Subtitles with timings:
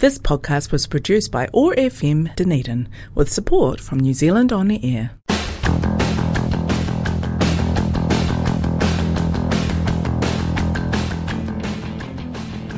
[0.00, 4.80] This podcast was produced by OAR FM Dunedin with support from New Zealand On the
[4.82, 5.10] Air.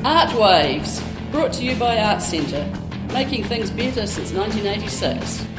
[0.04, 1.00] Art Waves,
[1.30, 2.68] brought to you by Art Centre,
[3.12, 5.51] making things better since 1986.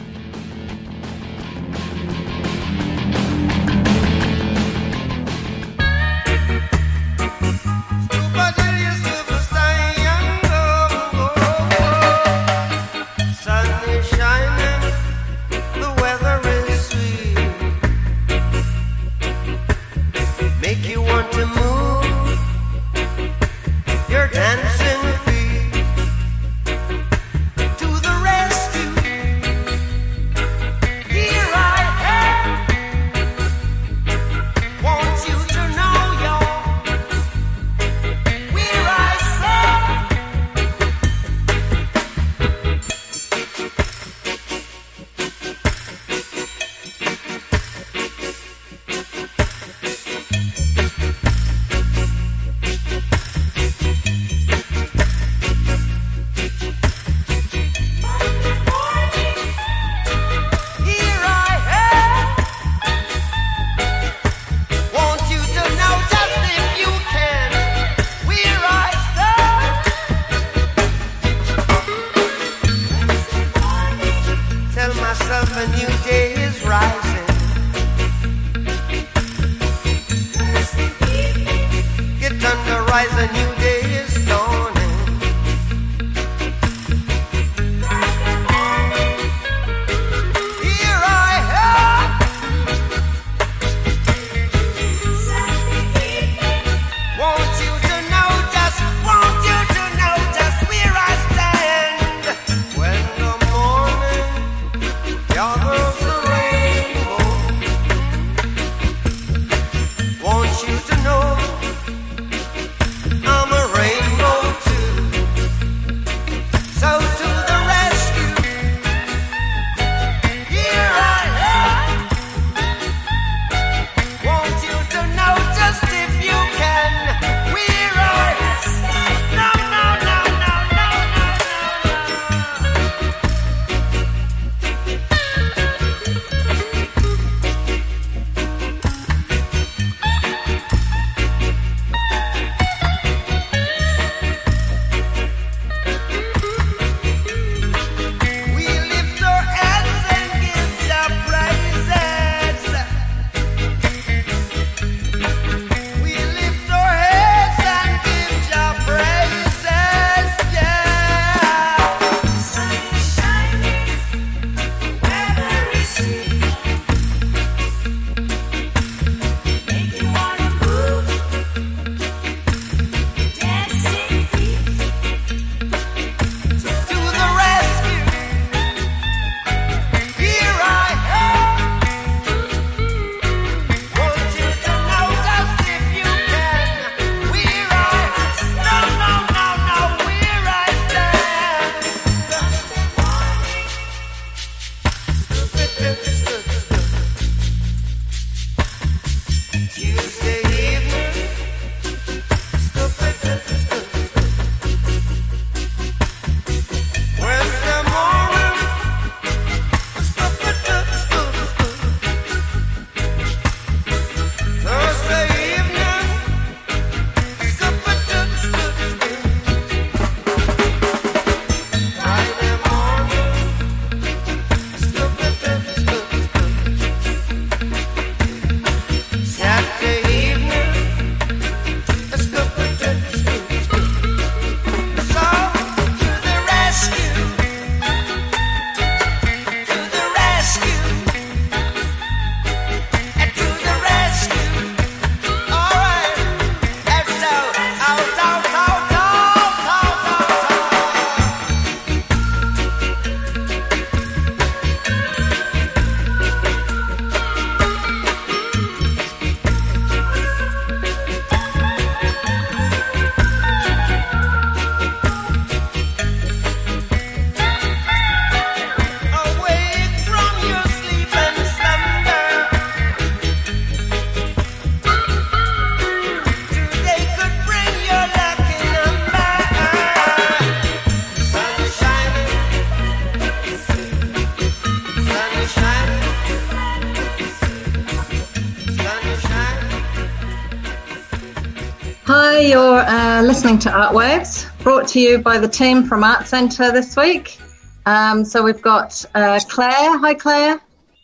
[293.43, 297.37] Listening to Art Waves, brought to you by the team from Art Centre this week.
[297.85, 299.97] Um, so we've got uh, Claire.
[299.99, 300.61] Hi, Claire.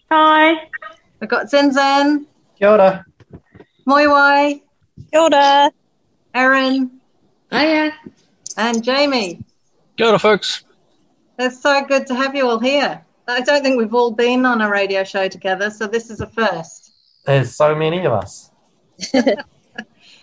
[0.10, 0.54] Hi.
[1.20, 2.28] We've got Zinzan.
[2.58, 3.06] Kia ora.
[3.86, 4.62] Moewai,
[5.12, 5.70] Kia ora.
[6.34, 7.02] Erin,
[7.52, 7.92] Hiya.
[8.56, 9.44] and Jamie.
[9.98, 10.64] Kia ora, folks.
[11.40, 13.04] It's so good to have you all here.
[13.28, 16.28] I don't think we've all been on a radio show together, so this is a
[16.28, 16.94] first.
[17.26, 18.50] There's so many of us.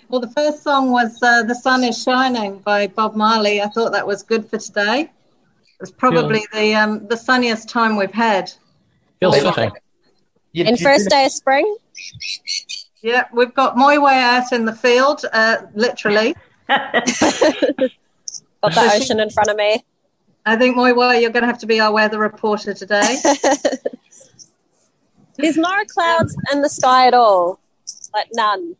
[0.09, 3.61] Well, the first song was uh, The Sun is Shining by Bob Marley.
[3.61, 5.01] I thought that was good for today.
[5.01, 8.53] It was probably the um, the sunniest time we've had.
[9.21, 9.71] Feels Hey, fitting.
[10.53, 11.77] You, And first day of spring.
[13.03, 16.35] Yeah, we've got Moewai out in the field, uh, literally.
[16.69, 16.81] Got
[18.75, 19.85] the ocean in front of me.
[20.47, 23.17] I think Moewai, you're going to have to be our weather reporter today.
[25.37, 27.61] There's no clouds in the sky at all.
[28.15, 28.77] Like none.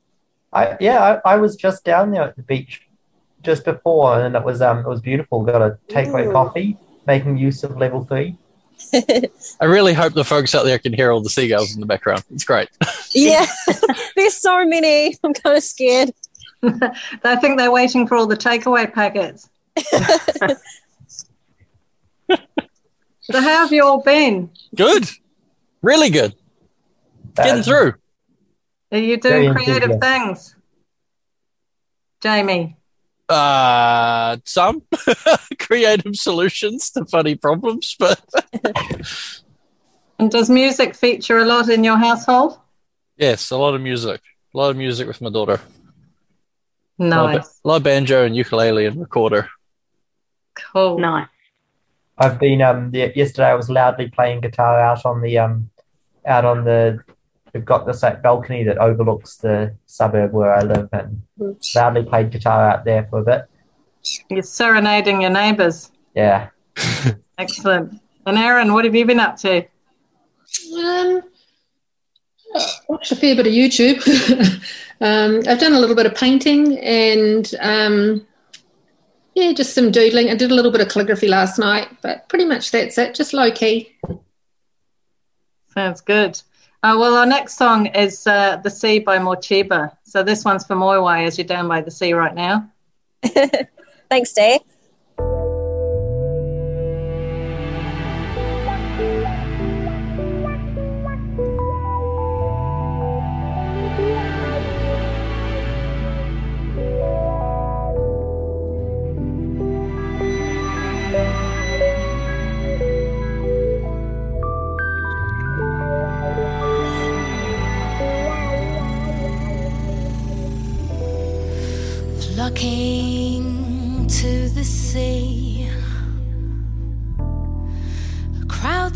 [0.57, 2.83] I, yeah, I, I was just down there at the beach
[3.43, 5.43] just before, and it was um it was beautiful.
[5.43, 6.33] Got a takeaway Ooh.
[6.33, 8.37] coffee, making use of level three.
[9.61, 12.25] I really hope the folks out there can hear all the seagulls in the background.
[12.33, 12.69] It's great.
[13.13, 13.47] Yeah.
[14.17, 15.17] There's so many.
[15.25, 16.11] I'm kind of scared.
[16.63, 19.49] I think they're waiting for all the takeaway packets.
[22.29, 24.51] so, how have you all been?
[24.75, 25.09] Good.
[25.81, 26.35] Really good.
[27.37, 27.95] Getting through.
[28.93, 30.01] Are you Very doing creative enthusiastic.
[30.01, 30.55] things?
[32.21, 32.77] Jamie.
[33.29, 34.83] Uh, some
[35.59, 38.21] creative solutions to funny problems, but
[40.19, 42.59] And does music feature a lot in your household?
[43.19, 44.21] yes, a lot of music.
[44.55, 45.61] A lot of music with my daughter.
[47.01, 47.61] A lot, of, Nice.
[47.65, 49.49] a lot of banjo and ukulele and recorder.
[50.73, 50.99] Cool.
[50.99, 51.29] nice.
[52.19, 53.49] I've been um yesterday.
[53.51, 55.69] I was loudly playing guitar out on the um
[56.25, 57.01] out on the.
[57.57, 61.23] We've got this like balcony that overlooks the suburb where I live, and
[61.75, 63.47] loudly played guitar out there for a bit.
[64.29, 65.91] You're serenading your neighbours.
[66.15, 66.51] Yeah,
[67.39, 67.99] Excellent.
[68.27, 69.59] And Erin, what have you been up to?
[70.79, 71.23] Um,
[72.55, 74.03] I watched a fair bit of YouTube.
[75.01, 78.27] um, I've done a little bit of painting and um,
[79.35, 80.29] yeah, just some doodling.
[80.29, 83.15] I did a little bit of calligraphy last night, but pretty much that's it.
[83.15, 83.97] Just low key.
[85.73, 86.39] Sounds good.
[86.87, 89.91] Uh, well, our next song is uh, The Sea by Morcheeba.
[90.05, 92.71] So this one's for Moewai as you're down by the sea right now.
[94.09, 94.61] Thanks, Dave.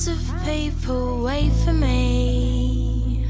[0.00, 3.26] Crowds of people wait for me.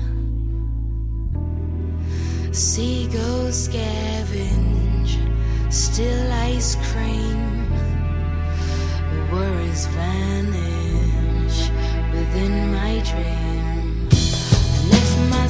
[2.52, 5.16] Seagulls scavenge,
[5.72, 7.68] still ice cream.
[9.10, 11.70] The worries vanish
[12.12, 14.08] within my dream.
[14.12, 15.46] I left my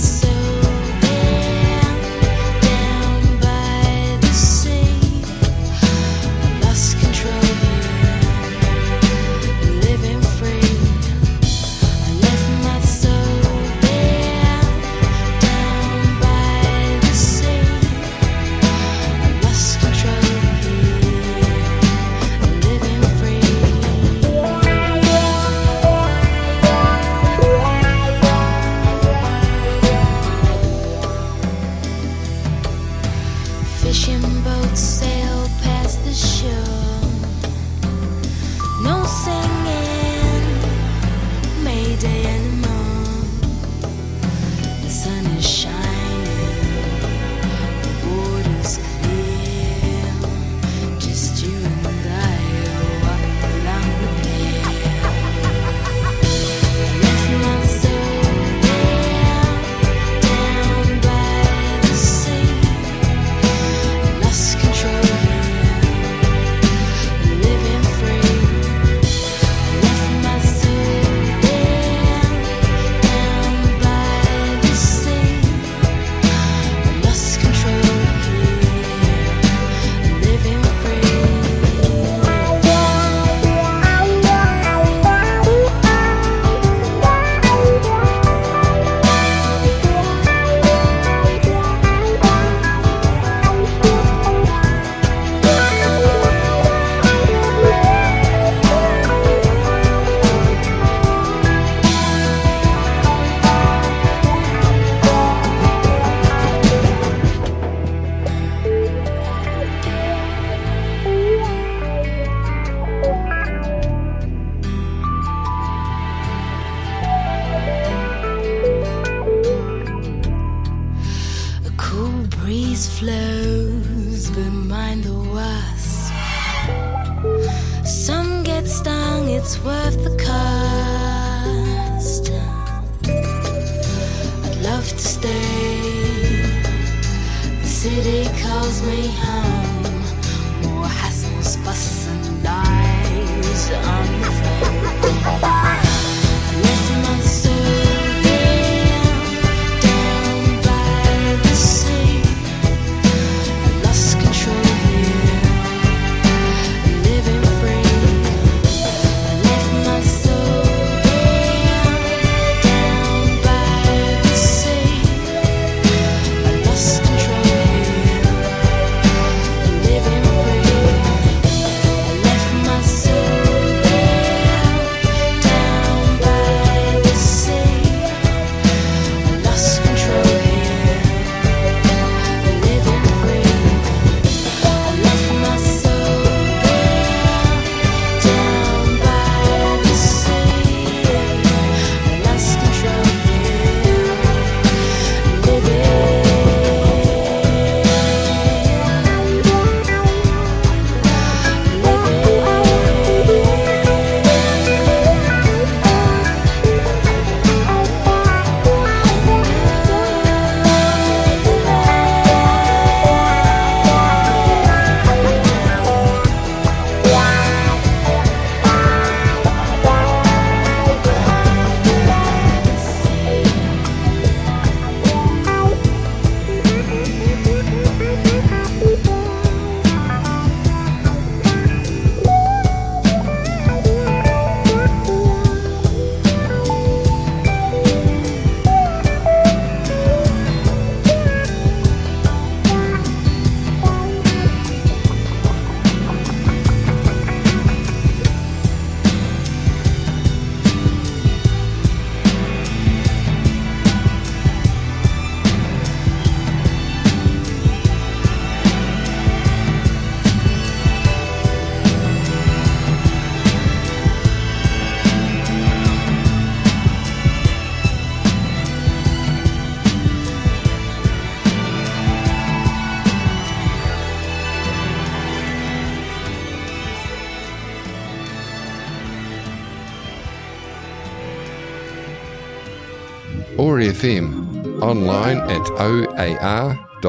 [284.00, 287.00] FM online at oar.org.nz.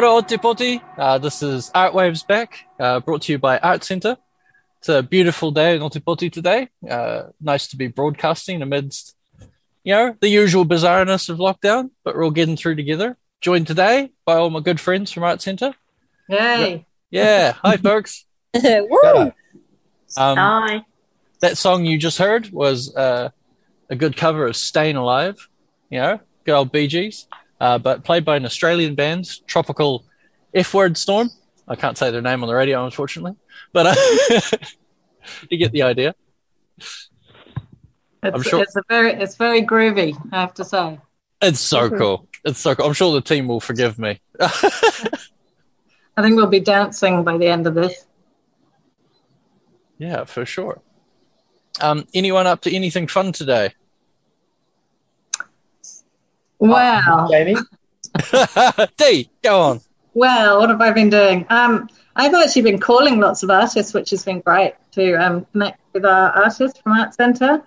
[0.00, 0.80] Kia ora o.
[0.96, 4.16] Uh, this is Art Waves Back, uh, brought to you by Art Centre.
[4.78, 6.70] It's a beautiful day in Ōtepoti today.
[6.88, 9.14] Uh, nice to be broadcasting amidst,
[9.84, 13.18] you know, the usual bizarreness of lockdown, but we're all getting through together.
[13.42, 15.74] Joined today by all my good friends from Art Centre.
[16.30, 16.86] Yay.
[17.10, 18.24] Yeah, hi folks.
[18.54, 19.32] Woo!
[20.16, 20.86] Um, Hi.
[21.40, 23.28] that song you just heard was uh,
[23.90, 25.46] a good cover of "Staying Alive,"
[25.90, 27.26] you know, good old Bee Gees,
[27.60, 30.04] uh, but played by an Australian band, Tropical
[30.54, 31.30] F Word Storm.
[31.68, 33.36] I can't say their name on the radio, unfortunately,
[33.72, 34.56] but uh,
[35.50, 36.14] you get the idea.
[36.78, 37.08] It's,
[38.22, 40.98] I'm sure- it's a very it's very groovy, I have to say.
[41.42, 42.28] It's so cool.
[42.44, 42.86] It's so cool.
[42.86, 44.20] I'm sure the team will forgive me.
[44.40, 44.50] I
[46.22, 48.04] think we'll be dancing by the end of this.
[49.98, 50.82] yeah, for sure.
[51.80, 53.72] Um, anyone up to anything fun today?
[56.60, 57.28] Wow.
[57.30, 57.56] Jamie?
[58.96, 59.80] Dee, go on.
[60.14, 61.46] Well, what have I been doing?
[61.48, 65.80] Um, I've actually been calling lots of artists, which has been great to um, connect
[65.92, 67.62] with our artists from Art Centre.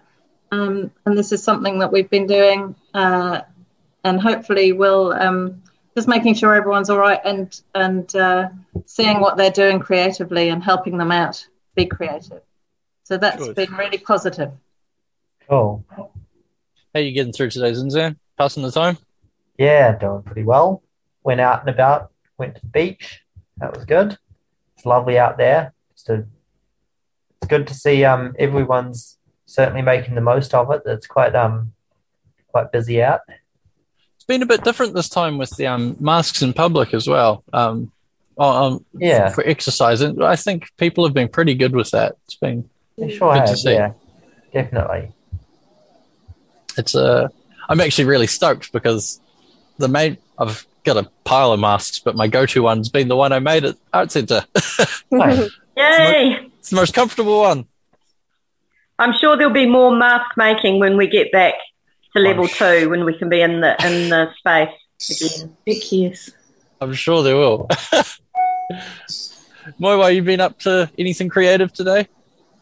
[0.51, 3.41] Um, and this is something that we've been doing, uh,
[4.03, 5.63] and hopefully we'll um,
[5.95, 8.49] just making sure everyone's all right and and uh,
[8.85, 12.41] seeing what they're doing creatively and helping them out be creative.
[13.03, 13.55] So that's Good.
[13.55, 14.51] been really positive.
[15.49, 15.83] Cool.
[15.89, 16.11] How
[16.93, 18.17] are you getting through today, Zinzan?
[18.37, 18.97] Passing the time?
[19.57, 20.81] Yeah, doing pretty well.
[21.23, 23.21] Went out and about, went to the beach.
[23.57, 24.17] That was good.
[24.75, 25.73] It's lovely out there.
[25.93, 26.25] Just a,
[27.37, 30.81] it's good to see um everyone's certainly making the most of it.
[30.85, 31.73] It's quite um
[32.47, 33.21] quite busy out.
[34.15, 37.43] It's been a bit different this time with the um, masks in public as well.
[37.51, 37.91] Um,
[38.39, 39.29] um, Yeah.
[39.29, 42.15] for exercise, and I think people have been pretty good with that.
[42.25, 42.69] It's been
[43.09, 43.73] sure Good to see.
[43.73, 43.91] yeah.
[44.53, 45.11] Definitely.
[46.77, 47.27] it's uh,
[47.69, 49.19] I'm actually really stoked because
[49.77, 53.31] the main I've got a pile of masks, but my go-to one's been the one
[53.31, 54.45] I made at Art Centre.
[55.11, 55.49] Yay!
[55.75, 57.65] it's the most comfortable one.
[58.99, 61.55] I'm sure there'll be more mask making when we get back
[62.15, 64.69] to level two, when we can be in the in the space
[65.09, 65.57] again.
[65.65, 66.29] Heck yes.
[66.79, 67.67] I'm sure there will.
[69.79, 72.07] Moewai, you've been up to anything creative today?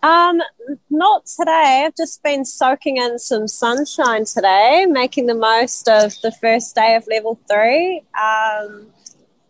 [0.04, 0.42] Um,
[0.90, 1.84] not today.
[1.86, 6.96] I've just been soaking in some sunshine today, making the most of the first day
[6.96, 8.04] of level three.
[8.20, 8.88] Um,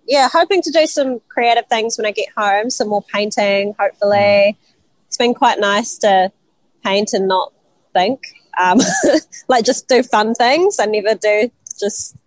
[0.05, 4.57] yeah, hoping to do some creative things when I get home, some more painting, hopefully.
[5.07, 6.31] It's been quite nice to
[6.83, 7.53] paint and not
[7.93, 8.19] think.
[8.59, 8.79] Um,
[9.47, 10.79] like just do fun things.
[10.79, 12.17] I never do just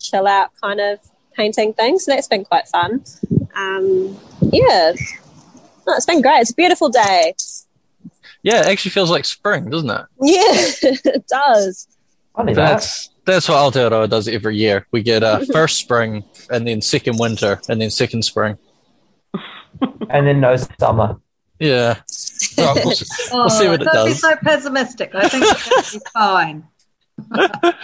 [0.00, 0.98] chill out kind of
[1.34, 2.06] painting things.
[2.06, 3.04] So that's been quite fun.
[3.54, 4.92] Um, yeah,
[5.86, 6.40] no, it's been great.
[6.40, 7.34] It's a beautiful day.
[8.46, 10.02] Yeah, it actually feels like spring, doesn't it?
[10.22, 10.42] Yeah,
[11.04, 11.88] it does.
[12.36, 12.68] Funny that.
[12.74, 14.86] That's that's what Aotearoa does every year.
[14.92, 18.56] We get uh, first spring, and then second winter, and then second spring.
[20.08, 21.16] And then no summer.
[21.58, 21.96] Yeah.
[22.56, 25.14] Well, we'll, s- we'll see what it Oh, don't be so pessimistic.
[25.14, 26.64] I think it's be fine.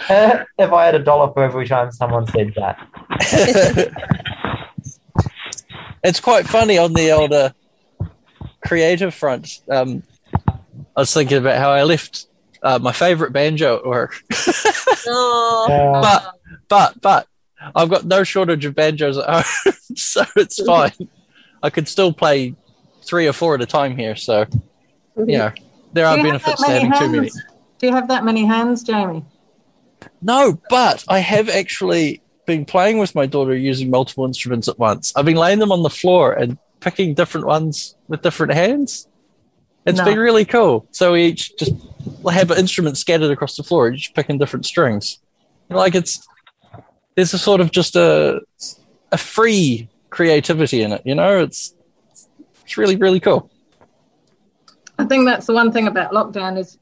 [0.09, 2.79] Eh, if I had a dollar for every time someone said that.
[6.03, 7.49] it's quite funny on the old uh,
[8.65, 9.59] creative front.
[9.69, 10.01] Um,
[10.95, 12.27] I was thinking about how I left
[12.61, 14.15] uh, my favorite banjo at work,
[15.07, 16.35] Oh, Uh, but
[16.69, 17.27] but but
[17.75, 20.91] I've got no shortage of banjos at home, so it's fine.
[21.61, 22.55] I could still play
[23.03, 24.45] three or four at a time here, so
[25.17, 25.51] you know
[25.93, 27.29] there are Do you have benefits to having too many.
[27.79, 29.25] Do you have that many hands, Jamie?
[30.21, 35.13] No, but I have actually been playing with my daughter using multiple instruments at once.
[35.15, 39.07] I've been laying them on the floor and picking different ones with different hands.
[39.85, 40.05] It's No.
[40.05, 40.87] been really cool.
[40.91, 41.73] So we each just
[42.31, 45.19] have an instrument scattered across the floor, each picking different strings.
[45.69, 46.25] Like it's
[47.15, 48.41] there's a sort of just a
[49.11, 51.39] a free creativity in it, you know?
[51.41, 51.73] It's
[52.63, 53.49] it's really, really cool.
[54.99, 56.77] I think that's the one thing about lockdown is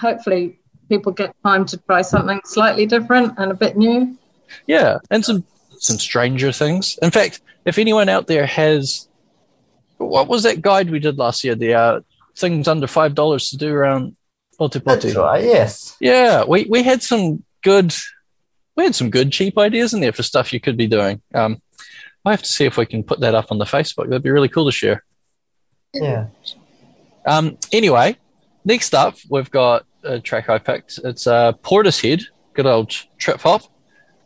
[0.00, 4.18] hopefully people get time to try something slightly different and a bit new.
[4.66, 5.44] Yeah, and some
[5.78, 6.98] some stranger things.
[7.02, 9.08] In fact, if anyone out there has,
[9.98, 11.54] what was that guide we did last year?
[11.54, 12.00] The uh,
[12.36, 14.16] things under five dollars to do around
[14.58, 15.96] that's right, yes.
[16.00, 17.94] Yeah, we we had some good,
[18.76, 21.20] we had some good cheap ideas in there for stuff you could be doing.
[21.34, 21.60] Um,
[22.24, 24.08] I have to see if we can put that up on the Facebook.
[24.08, 25.04] That'd be really cool to share.
[25.92, 26.26] Yeah.
[27.26, 28.16] Um, anyway,
[28.64, 30.98] next up we've got a track I picked.
[31.04, 32.22] It's uh, Portishead,
[32.54, 33.62] good old trip hop,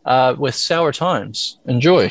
[0.05, 1.59] uh, with Sour Times.
[1.67, 2.11] Enjoy.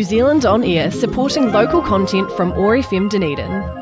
[0.00, 3.79] New Zealand On Air, supporting local content from OAR FM Dunedin.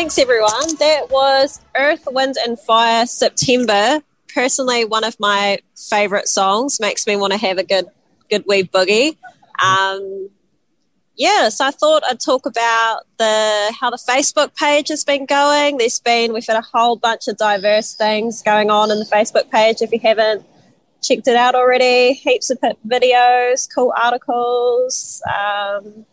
[0.00, 0.76] Thanks, everyone.
[0.78, 4.00] That was Earth, Wind, and Fire September.
[4.34, 6.80] Personally, one of my favorite songs.
[6.80, 7.84] Makes me want to have a good,
[8.30, 9.18] good wee boogie.
[9.62, 10.30] Um,
[11.16, 15.76] yeah, so I thought I'd talk about the how the Facebook page has been going.
[15.76, 19.50] There's been we've had a whole bunch of diverse things going on in the Facebook
[19.50, 19.82] page.
[19.82, 20.46] If you haven't
[21.02, 22.58] checked it out already, heaps of
[22.88, 25.22] videos, cool articles.
[25.28, 26.06] Um,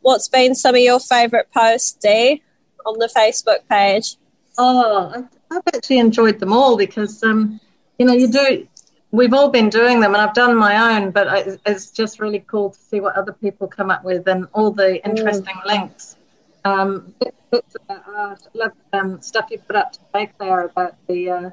[0.00, 2.40] what's been some of your favourite posts, Dee,
[2.86, 4.16] on the Facebook page?
[4.58, 7.60] Oh, I- I've actually enjoyed them all because, um,
[7.98, 8.66] you know, you do.
[9.12, 11.12] We've all been doing them, and I've done my own.
[11.12, 14.46] But I, it's just really cool to see what other people come up with and
[14.52, 16.16] all the interesting links.
[16.64, 18.40] Um, bits, bits about art.
[18.54, 21.50] I love um, stuff you put up today, Claire, about the uh,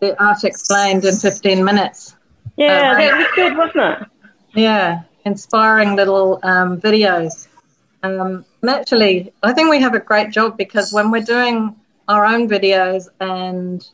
[0.00, 2.16] the art explained in 15 minutes.
[2.56, 4.08] Yeah, Um, that was good, wasn't it?
[4.54, 7.46] Yeah, inspiring little um, videos.
[8.02, 11.76] Um, and actually, I think we have a great job because when we're doing
[12.08, 13.86] our own videos and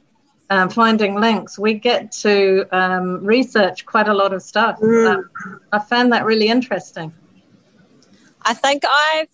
[0.51, 4.83] um, finding links, we get to um, research quite a lot of stuff.
[4.83, 5.31] Um,
[5.73, 7.13] I found that really interesting.
[8.43, 9.29] I think I've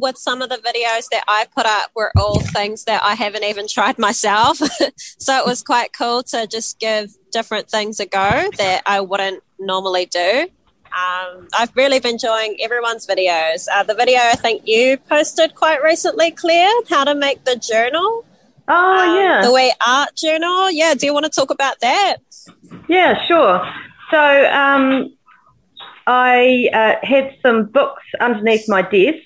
[0.00, 3.44] with some of the videos that I put up were all things that I haven't
[3.44, 4.58] even tried myself.
[4.96, 9.42] so it was quite cool to just give different things a go that I wouldn't
[9.58, 10.48] normally do.
[10.92, 13.66] Um, I've really been enjoying everyone's videos.
[13.72, 18.24] Uh, the video I think you posted quite recently, Claire, how to make the journal.
[18.68, 19.42] Oh, yeah.
[19.42, 20.70] The way art journal.
[20.70, 20.94] Yeah.
[20.94, 22.16] Do you want to talk about that?
[22.88, 23.66] Yeah, sure.
[24.10, 25.14] So um,
[26.06, 29.22] I uh, had some books underneath my desk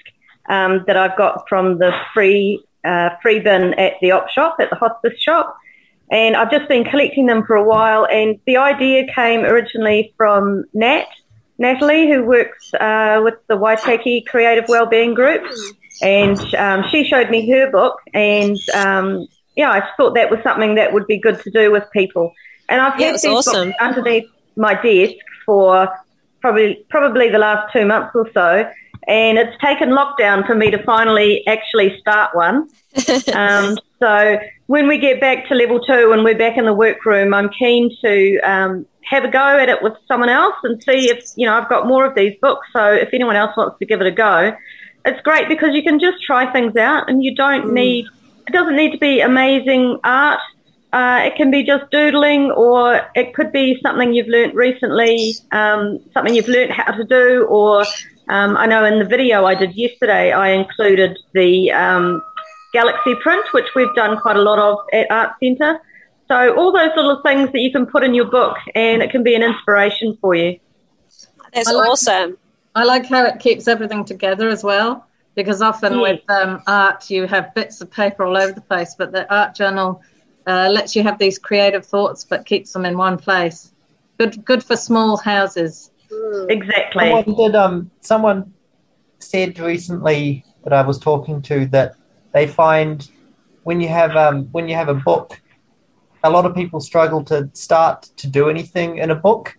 [0.48, 4.68] um, that I've got from the free uh, free bin at the op shop at
[4.70, 5.56] the hospice shop,
[6.10, 8.06] and I've just been collecting them for a while.
[8.06, 11.06] And the idea came originally from Nat,
[11.58, 15.42] Natalie, who works uh, with the Waitaki Creative Wellbeing Group,
[16.00, 20.74] and um, she showed me her book, and um, yeah, I thought that was something
[20.76, 22.32] that would be good to do with people.
[22.68, 23.68] And I've Yeah, had these awesome.
[23.68, 24.24] books underneath
[24.56, 25.14] my desk
[25.46, 25.88] for
[26.40, 28.68] probably probably the last two months or so,
[29.06, 32.68] and it's taken lockdown for me to finally actually start one.
[33.32, 37.34] um, so when we get back to level two and we're back in the workroom,
[37.34, 41.24] I'm keen to um, have a go at it with someone else and see if
[41.36, 42.66] you know I've got more of these books.
[42.72, 44.54] So if anyone else wants to give it a go,
[45.04, 48.06] it's great because you can just try things out and you don't need
[48.46, 50.40] it doesn't need to be amazing art.
[50.92, 55.98] Uh, it can be just doodling, or it could be something you've learnt recently, um,
[56.12, 57.46] something you've learnt how to do.
[57.48, 57.80] Or
[58.28, 62.22] um, I know in the video I did yesterday, I included the um,
[62.74, 65.80] galaxy print, which we've done quite a lot of at Art Centre.
[66.32, 69.22] So all those little things that you can put in your book, and it can
[69.22, 70.58] be an inspiration for you.
[71.52, 72.38] That's I like- awesome.
[72.74, 76.00] I like how it keeps everything together as well, because often Yeah.
[76.00, 79.54] with um, art you have bits of paper all over the place, but the art
[79.54, 80.00] journal
[80.46, 83.70] uh, lets you have these creative thoughts, but keeps them in one place.
[84.16, 85.90] Good, good for small houses.
[86.48, 87.10] Exactly.
[87.10, 87.54] Someone did.
[87.54, 88.54] Um, someone
[89.18, 91.94] said recently that I was talking to that
[92.32, 93.06] they find
[93.64, 95.38] when you have um, when you have a book,
[96.24, 99.56] a lot of people struggle to start to do anything in a book,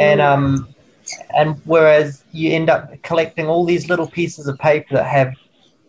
[0.00, 0.74] and um,
[1.36, 5.32] and whereas you end up collecting all these little pieces of paper that have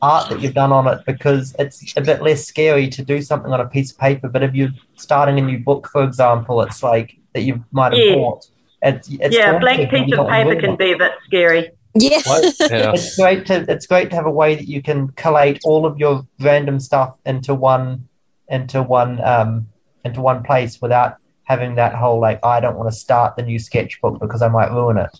[0.01, 3.51] art that you've done on it because it's a bit less scary to do something
[3.51, 4.29] on a piece of paper.
[4.29, 8.01] But if you're starting a new book, for example, it's like that you might have
[8.01, 8.15] Yeah.
[8.15, 8.45] bought.
[8.83, 11.71] It's, it's yeah, a blank when piece of paper can be a bit scary.
[11.95, 12.21] Yeah.
[12.69, 12.91] Yeah.
[12.93, 15.97] It's great to it's great to have a way that you can collate all of
[15.97, 18.07] your random stuff into one
[18.49, 19.67] into one um
[20.08, 23.60] into one place without having that whole like I don't want to start the new
[23.60, 25.20] sketchbook because I might ruin it.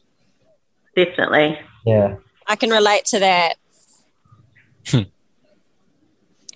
[0.96, 1.60] Definitely.
[1.86, 2.16] Yeah.
[2.48, 3.56] I can relate to that.
[4.88, 5.02] Hmm.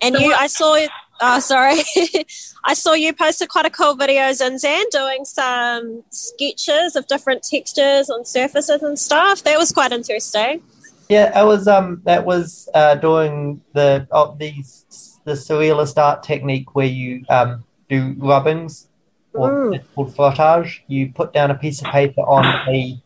[0.00, 0.78] and you, I saw.
[1.20, 1.82] Oh, sorry.
[2.64, 8.10] I saw you posted quite a cool video, Zinzan, doing some sketches of different textures
[8.10, 9.44] on surfaces and stuff.
[9.44, 10.62] That was quite interesting.
[11.08, 16.74] Yeah, I was um that was uh doing the of these the surrealist art technique
[16.74, 18.88] where you um do rubbings
[19.34, 20.80] or it's called frottage.
[20.88, 23.00] You put down a piece of paper on a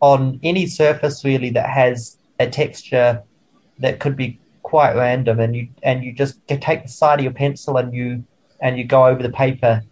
[0.00, 3.22] on any surface really that has a texture
[3.78, 7.32] that could be quite random and you and you just take the side of your
[7.32, 8.24] pencil and you
[8.60, 9.82] and you go over the paper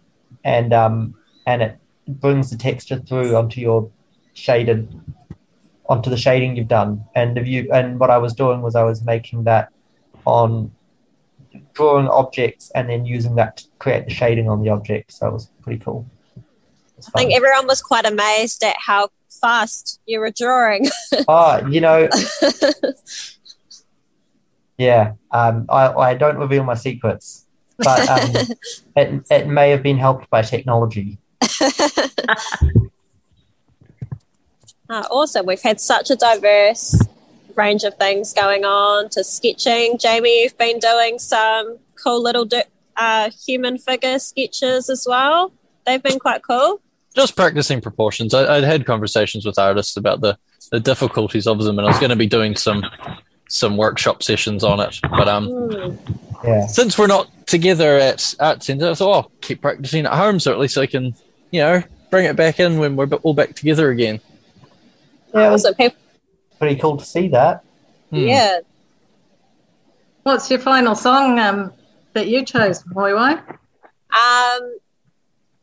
[0.43, 1.13] and um
[1.45, 1.77] and it
[2.07, 3.89] brings the texture through onto your
[4.33, 4.79] shaded
[5.89, 7.03] onto the shading you've done.
[7.15, 9.69] And if you and what I was doing was I was making that
[10.25, 10.71] on
[11.73, 15.11] drawing objects and then using that to create the shading on the object.
[15.11, 16.05] So it was pretty cool.
[16.97, 19.09] It's I think everyone was quite amazed at how
[19.41, 20.89] fast you were drawing.
[21.27, 22.07] Ah, you know,
[24.81, 27.45] Yeah, um, I, I don't reveal my secrets,
[27.77, 28.47] but um,
[28.95, 31.19] it, it may have been helped by technology.
[34.89, 35.45] Uh, awesome.
[35.45, 36.99] We've had such a diverse
[37.61, 39.97] range of things going on to sketching.
[39.97, 42.63] Jamie, you've been doing some cool little di-
[42.97, 45.51] uh, human figure sketches as well.
[45.85, 46.81] They've been quite cool.
[47.15, 48.33] Just practicing proportions.
[48.33, 50.37] I, I'd had conversations with artists about the,
[50.71, 52.83] the difficulties of them, and I was going to be doing some
[53.47, 54.97] some workshop sessions on it.
[55.09, 55.95] But um, Hmm.
[56.47, 56.65] Yeah.
[56.67, 60.51] since we're not together at Art Centre, I thought, oh, keep practicing at home so
[60.53, 61.13] at least I can,
[61.51, 64.19] you know, bring it back in when we're all back together again.
[65.35, 65.97] Yeah, it was Also, people,
[66.61, 67.65] pretty cool to see that.
[68.11, 68.17] Hmm.
[68.17, 68.59] yeah.
[70.21, 71.73] What's your final song um,
[72.13, 73.41] that you chose, Moewai?
[74.13, 74.77] Um,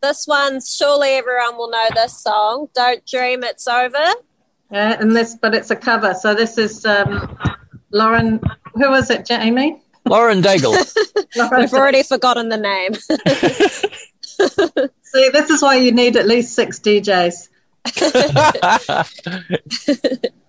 [0.03, 2.69] this one's surely everyone will know this song.
[2.75, 4.05] Don't dream it's over.
[4.73, 6.15] Yeah, and this, but it's a cover.
[6.15, 7.39] So this is um,
[7.93, 8.41] Lauren.
[8.75, 9.81] Who was it, Jamie?
[10.05, 10.75] Lauren Daigle.
[11.37, 11.61] Lauren.
[11.61, 12.95] We've already forgotten the name.
[15.03, 17.51] See, this is why you need at least six DJs.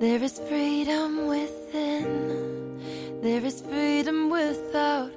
[0.00, 2.78] There is freedom within,
[3.20, 5.10] there is freedom without.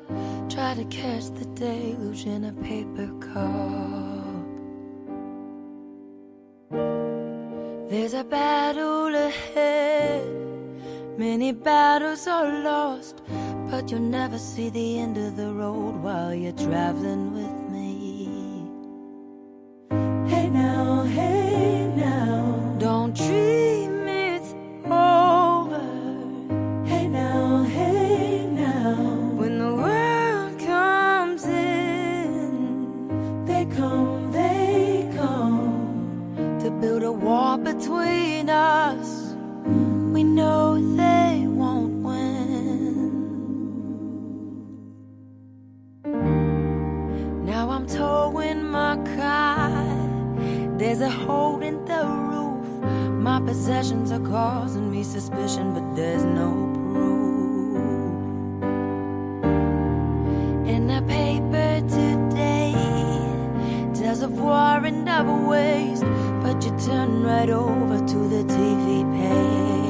[0.50, 4.42] Try to catch the deluge in a paper cup.
[7.92, 10.26] There's a battle ahead,
[11.16, 13.22] many battles are lost,
[13.70, 17.61] but you'll never see the end of the road while you're traveling with
[53.52, 57.84] possessions are causing me suspicion, but there's no proof.
[60.74, 62.72] In the paper today,
[63.94, 66.06] tells of war and of waste,
[66.42, 69.81] but you turn right over to the TV page.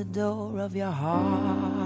[0.00, 1.79] The door of your heart.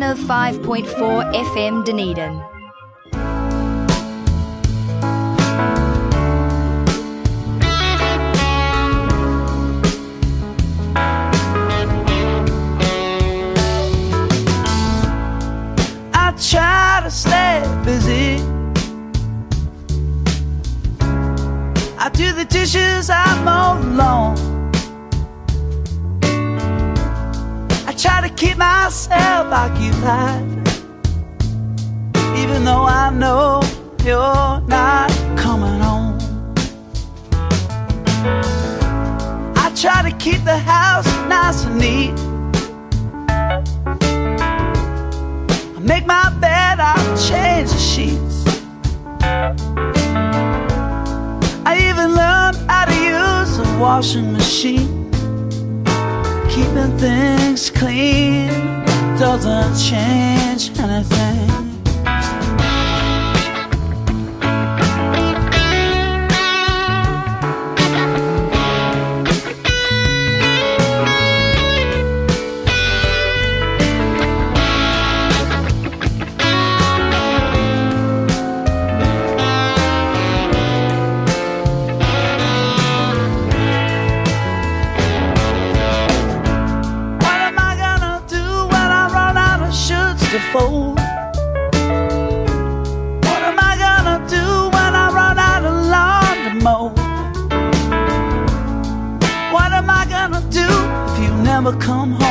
[0.00, 2.49] 105.4 FM Dunedin.
[101.62, 102.29] Never come home?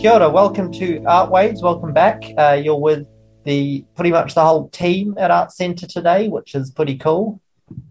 [0.00, 1.60] Kia ora, welcome to Art Waves.
[1.60, 2.24] Welcome back.
[2.38, 3.06] Uh, you're with
[3.44, 7.38] the pretty much the whole team at Art Centre today, which is pretty cool.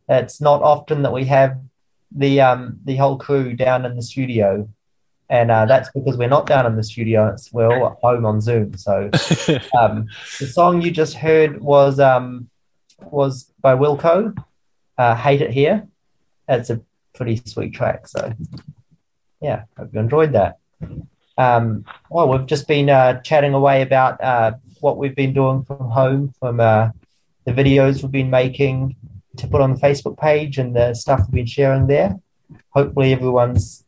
[0.08, 1.60] It's not often that we have
[2.10, 4.68] the um the whole crew down in the studio,
[5.30, 7.28] and uh, that's because we're not down in the studio.
[7.28, 8.76] It's we're all at home on Zoom.
[8.76, 9.12] So
[9.80, 10.08] um,
[10.40, 12.50] the song you just heard was um
[13.04, 14.36] was by Wilco,
[14.98, 15.88] uh, "Hate It Here."
[16.48, 16.82] It's a
[17.14, 18.08] pretty sweet track.
[18.08, 18.34] So
[19.44, 20.58] yeah, hope you enjoyed that.
[21.40, 25.90] Um, well, we've just been uh, chatting away about uh, what we've been doing from
[25.90, 26.90] home, from uh,
[27.46, 28.98] the videos we've been making
[29.38, 32.20] to put on the Facebook page and the stuff we've been sharing there.
[32.72, 33.86] Hopefully, everyone's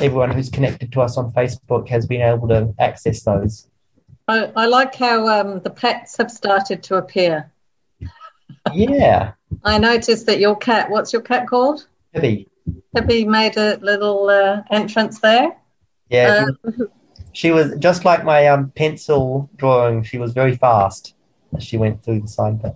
[0.00, 3.68] everyone who's connected to us on Facebook has been able to access those.
[4.26, 7.52] I, I like how um, the pets have started to appear.
[8.72, 9.32] Yeah,
[9.62, 11.86] I noticed that your cat, what's your cat called?
[12.14, 12.48] Debbie.
[12.94, 15.54] Debbie made a little uh, entrance there.
[16.08, 16.70] Yeah, Uh,
[17.32, 20.02] she was just like my um, pencil drawing.
[20.04, 21.14] She was very fast
[21.56, 22.74] as she went through the sign bit.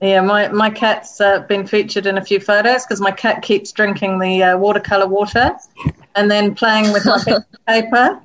[0.00, 3.72] Yeah, my, my cat's uh, been featured in a few photos because my cat keeps
[3.72, 5.50] drinking the uh, watercolor water
[6.14, 8.20] and then playing with my paper.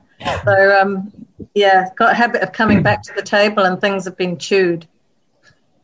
[0.45, 1.11] So, um,
[1.55, 4.87] yeah, got a habit of coming back to the table and things have been chewed.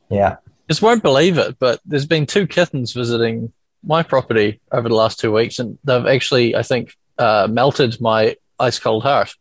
[0.09, 0.37] Yeah.
[0.69, 3.51] Just won't believe it, but there's been two kittens visiting
[3.83, 8.35] my property over the last two weeks, and they've actually, I think, uh, melted my
[8.59, 9.35] ice cold heart.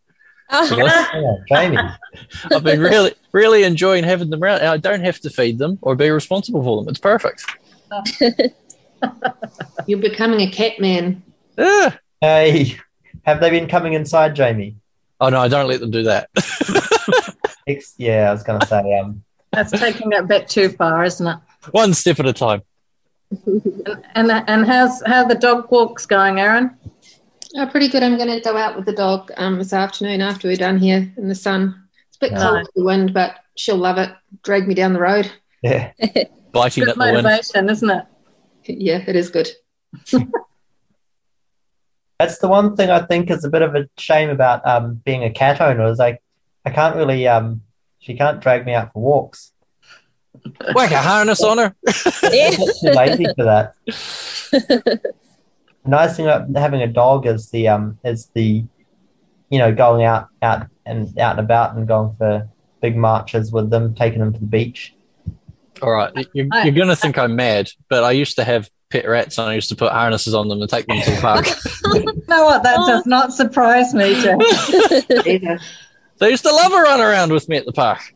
[0.50, 1.78] Yeah, Jamie.
[2.52, 4.62] I've been really, really enjoying having them around.
[4.62, 6.88] I don't have to feed them or be responsible for them.
[6.88, 7.44] It's perfect.
[9.86, 11.22] You're becoming a cat man.
[11.56, 11.94] Yeah.
[12.20, 12.76] Hey,
[13.22, 14.76] have they been coming inside, Jamie?
[15.20, 16.28] Oh no, I don't let them do that.
[17.96, 19.22] Yeah, I was going to say, um,
[19.52, 21.36] That's taking it a bit too far, isn't it?
[21.72, 22.62] One step at a time.
[24.14, 26.74] And and how's how the dog walks going, Erin?
[27.56, 28.02] Oh, pretty good.
[28.02, 31.12] I'm going to go out with the dog um, this afternoon after we're done here
[31.16, 31.82] in the sun.
[32.08, 32.42] It's a bit Nice.
[32.42, 34.10] cold to the wind, but she'll love it.
[34.42, 35.30] Drag me down the road.
[35.62, 35.92] Yeah.
[36.52, 37.22] Biting Good at the wind.
[37.22, 38.04] motivation, isn't it?
[38.66, 39.48] Yeah, it is good.
[42.18, 45.24] that's the one thing I think is a bit of a shame about um, being
[45.24, 46.22] a cat owner is like
[46.66, 47.62] I can't really um,
[47.98, 49.52] she can't drag me out for walks.
[50.74, 51.74] Whack a harness on her.
[52.22, 53.74] I'm too lazy for that.
[55.88, 58.62] The nice thing about having a dog is the um is the
[59.48, 62.46] you know going out out and out and about and going for
[62.82, 64.94] big marches with them, taking them to the beach.
[65.80, 69.08] All right, you're, you're going to think I'm mad, but I used to have pet
[69.08, 71.46] rats and I used to put harnesses on them and take them to the park.
[71.94, 72.62] You know what?
[72.64, 74.38] That does not surprise me, Jeff.
[76.18, 78.12] they used to love to run around with me at the park.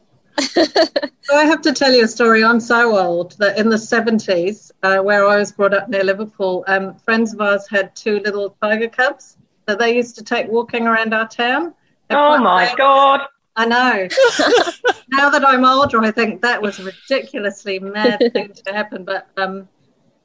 [1.25, 2.45] So I have to tell you a story.
[2.45, 6.65] I'm so old that in the 70s, uh, where I was brought up near Liverpool,
[6.67, 10.87] um, friends of ours had two little tiger cubs that they used to take walking
[10.87, 11.75] around our town.
[12.09, 12.75] They're Oh my famous.
[12.77, 13.21] God.
[13.55, 14.09] I know.
[15.09, 19.05] now that I'm older, I think that was a ridiculously mad thing to happen.
[19.05, 19.69] But um,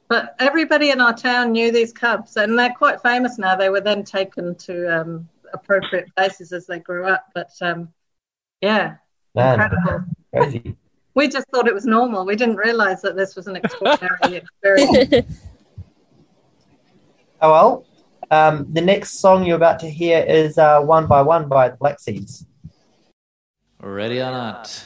[0.08, 3.56] but everybody in our town knew these cubs, and they're quite famous now.
[3.56, 7.26] They were then taken to um, appropriate places as they grew up.
[7.34, 7.92] But um,
[8.60, 8.96] yeah,
[9.38, 10.04] Man, incredible.
[10.34, 10.76] crazy.
[11.14, 12.26] We just thought it was normal.
[12.26, 15.40] We didn't realise that this was an extraordinary experience.
[17.40, 17.86] Oh well.
[18.30, 21.76] Um, the next song you're about to hear is uh, "One by One" by the
[21.76, 22.44] Black Seeds.
[23.80, 24.84] Ready or not?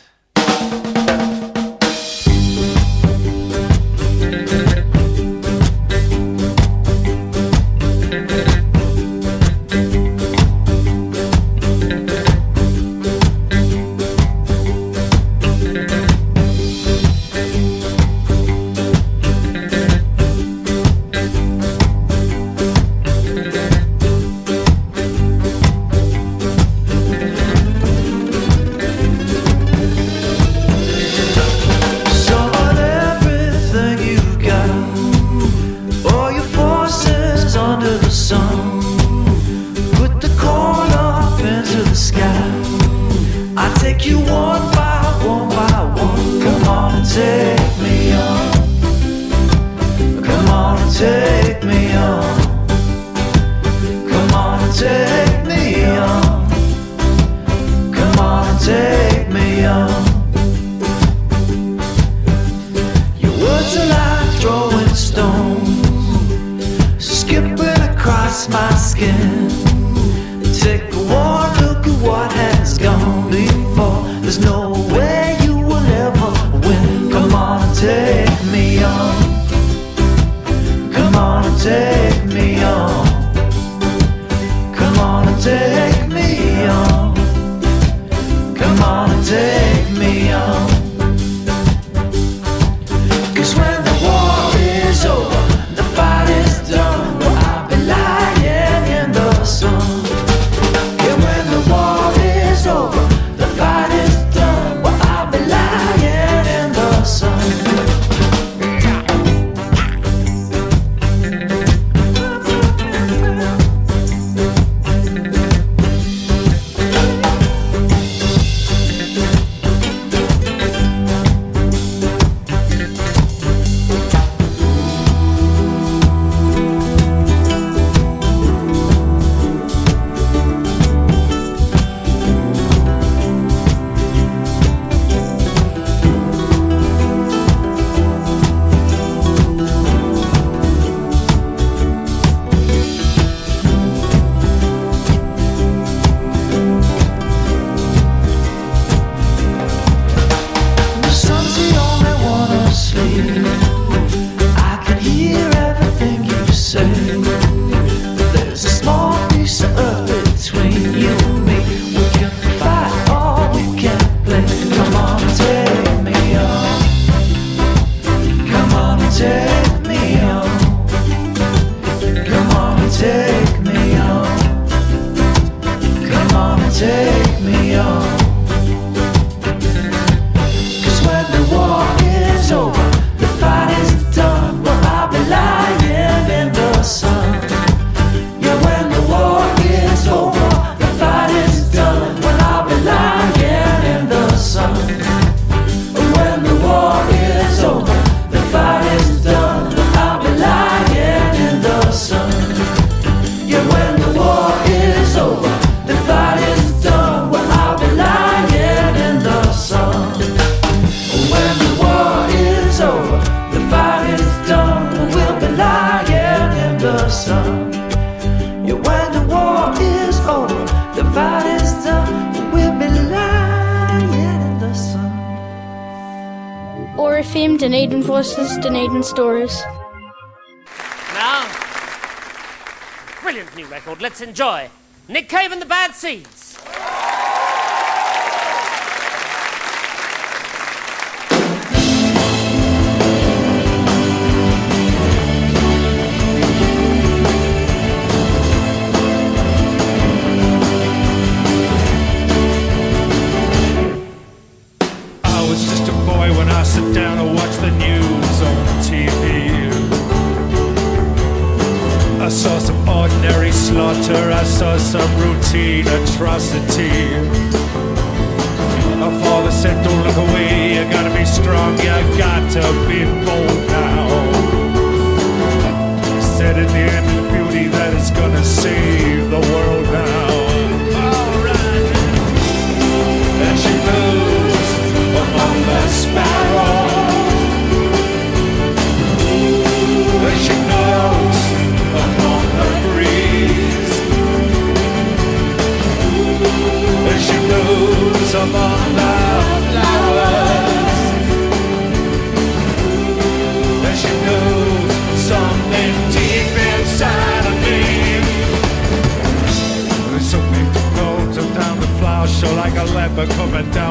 [234.13, 234.69] Let's enjoy
[235.09, 236.42] Nick Cave and the Bad Seeds.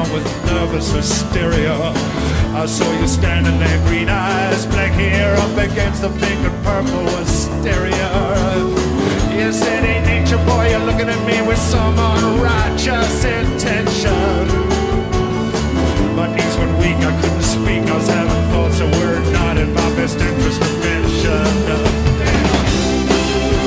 [0.02, 1.74] Down with nervous hysteria.
[2.54, 7.06] I saw you standing there, green eyes, black hair up against the pink and purple
[7.18, 8.10] hysteria.
[9.34, 14.48] You said, hey, nature boy, you're looking at me with some unrighteous intention.
[16.16, 19.72] My knees went weak, I couldn't speak, I was having thoughts that were not in
[19.72, 21.46] my best interest to mention.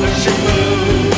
[0.06, 1.15] And she moves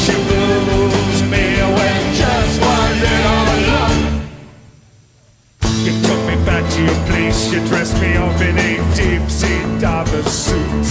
[0.00, 0.14] she
[1.30, 1.46] me
[2.18, 3.96] just one little look.
[5.86, 9.62] You took me back to your place, you dressed me up in a deep sea
[9.78, 10.86] diver suit.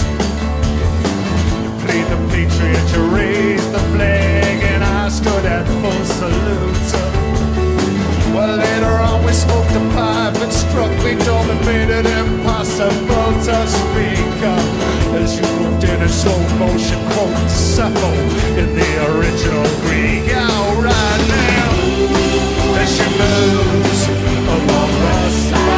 [1.62, 6.90] You played the patriot, you raised the flag, and I stood at full salute.
[8.34, 12.06] Well, later on we smoked a pipe and struck me dumb and made it
[12.80, 14.68] impossible to speak up.
[15.20, 18.12] As you moved in in slow motion, quote Sappho
[18.58, 20.24] in the original Greek.
[20.34, 21.70] Alright now,
[22.80, 24.00] as she moves
[24.56, 25.69] among the sparrows,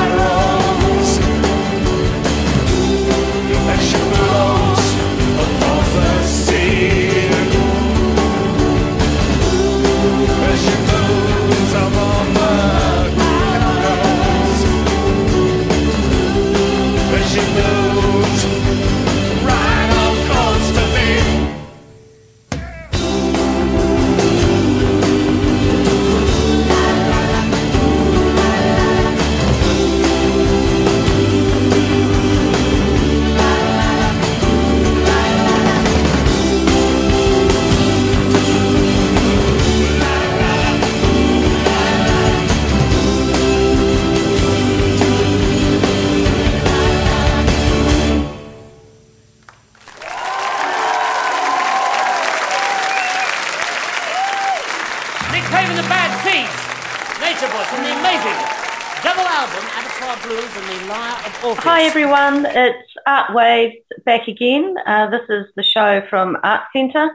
[59.83, 61.65] album Blues and the Lyre of Orpheus.
[61.65, 64.77] Hi everyone, it's Art Waves back again.
[64.87, 67.11] Uh, this is the show from Art Centre,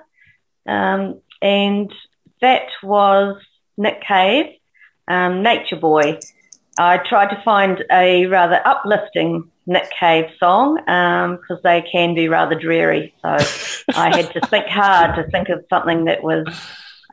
[0.68, 1.94] um, and
[2.42, 3.42] that was
[3.78, 4.56] Nick Cave,
[5.08, 6.20] um, Nature Boy.
[6.78, 12.56] I tried to find a rather uplifting Nick Cave song because they can be rather
[12.56, 13.14] dreary.
[13.22, 13.30] So
[13.96, 16.46] I had to think hard to think of something that was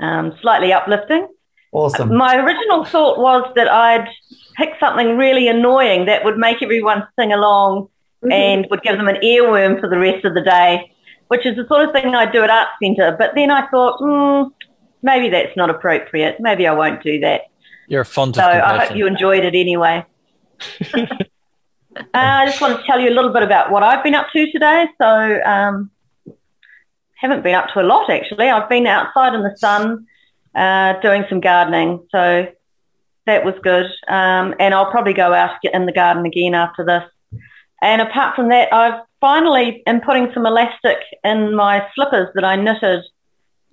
[0.00, 1.28] um, slightly uplifting.
[1.72, 2.16] Awesome.
[2.16, 4.08] My original thought was that I'd
[4.56, 7.88] pick something really annoying that would make everyone sing along
[8.30, 10.90] and would give them an earworm for the rest of the day,
[11.28, 13.14] which is the sort of thing I do at Art Centre.
[13.18, 14.48] But then I thought, hmm,
[15.02, 16.36] maybe that's not appropriate.
[16.40, 17.42] Maybe I won't do that.
[17.88, 20.06] You're fond So of I hope you enjoyed it anyway.
[20.94, 21.04] uh,
[22.14, 24.50] I just want to tell you a little bit about what I've been up to
[24.50, 24.86] today.
[24.98, 25.90] So, um,
[27.16, 28.48] haven't been up to a lot actually.
[28.48, 30.06] I've been outside in the sun
[30.54, 32.06] uh, doing some gardening.
[32.10, 32.46] So
[33.26, 33.86] that was good.
[34.08, 37.04] Um, and I'll probably go out in the garden again after this.
[37.82, 42.56] And apart from that, I've finally am putting some elastic in my slippers that I
[42.56, 43.04] knitted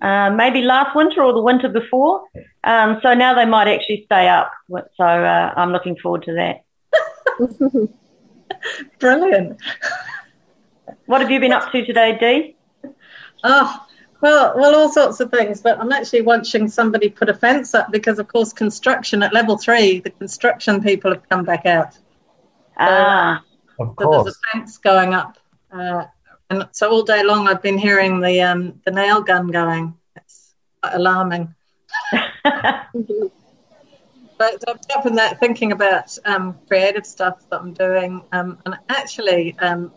[0.02, 2.24] uh, maybe last winter or the winter before.
[2.64, 4.52] Um, so now they might actually stay up.
[4.68, 6.64] So uh, I'm looking forward to that.
[8.98, 9.60] Brilliant.
[11.06, 12.90] What have you been up to today, Dee?
[13.44, 13.86] Oh,
[14.22, 15.60] well, well, all sorts of things.
[15.60, 19.58] But I'm actually watching somebody put a fence up because, of course, construction at level
[19.58, 21.98] three, the construction people have come back out.
[22.78, 23.42] Ah,
[23.80, 25.38] of So there's a fence going up,
[25.72, 26.04] uh,
[26.50, 29.94] and so all day long I've been hearing the um, the nail gun going.
[30.16, 31.52] It's quite alarming.
[32.12, 32.86] but
[34.68, 39.92] apart from that, thinking about um, creative stuff that I'm doing, um, and actually um,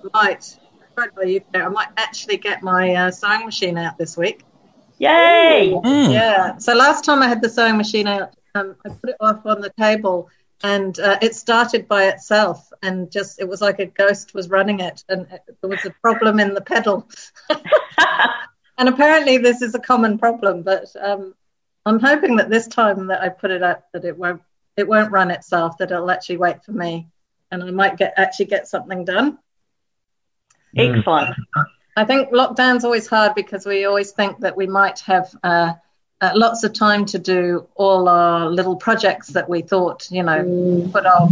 [0.98, 4.44] might you know, I might actually get my uh, sewing machine out this week.
[4.98, 5.74] Yay!
[5.84, 6.14] Mm.
[6.14, 6.58] Yeah.
[6.58, 9.62] So last time I had the sewing machine out, um, I put it off on
[9.62, 10.30] the table,
[10.64, 14.80] and uh, it started by itself, and just it was like a ghost was running
[14.80, 17.08] it, and it, there was a problem in the pedal.
[18.78, 21.36] and apparently, this is a common problem, but um,
[21.86, 24.42] I'm hoping that this time that I put it up, that it won't
[24.78, 27.08] it won't run itself, that it'll actually wait for me,
[27.52, 29.38] and I might get actually get something done.
[30.76, 31.36] Excellent.
[31.98, 35.74] I think lockdown's always hard because we always think that we might have uh,
[36.22, 40.90] uh, lots of time to do all our little projects that we thought, you know,
[40.92, 41.32] put off.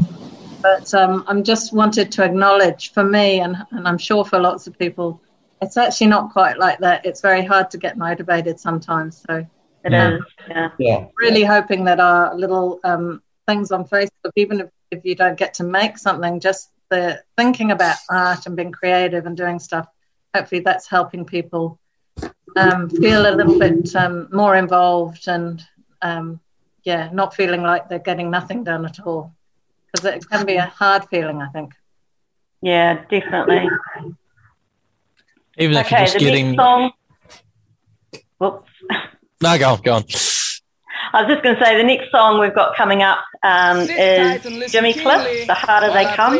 [0.62, 4.68] But um, I'm just wanted to acknowledge for me, and, and I'm sure for lots
[4.68, 5.22] of people,
[5.62, 7.06] it's actually not quite like that.
[7.06, 9.24] It's very hard to get motivated sometimes.
[9.28, 9.46] So
[9.84, 10.22] It is.
[10.48, 10.70] Yeah.
[10.78, 11.08] Yeah.
[11.18, 15.56] really hoping that our little um, things on Facebook, even if, if you don't get
[15.56, 19.88] to make something, just the thinking about art and being creative and doing stuff,
[20.36, 21.80] hopefully that's helping people
[22.56, 25.66] um, feel a little bit um, more involved and,
[26.04, 26.40] um,
[26.84, 29.34] yeah, not feeling like they're getting nothing done at all.
[29.92, 31.74] Because it can be a hard feeling, I think.
[32.62, 33.68] Yeah, definitely.
[35.58, 36.52] Even if okay, you're just the getting.
[36.52, 36.92] next song.
[38.38, 38.72] Whoops.
[39.42, 40.04] No, go on, go on.
[41.14, 44.72] I was just going to say the next song we've got coming up um, is
[44.72, 46.40] Jimmy Cliff, The Harder They Come.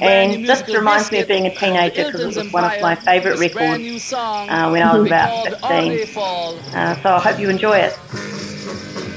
[0.00, 3.38] And this reminds me of being a teenager because it was one of my favourite
[3.38, 6.16] records uh, when I was about 16.
[6.16, 9.13] Uh, so I hope you enjoy it.